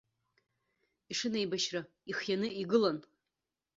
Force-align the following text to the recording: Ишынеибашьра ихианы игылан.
Ишынеибашьра 1.11 1.81
ихианы 2.11 2.49
игылан. 2.61 2.97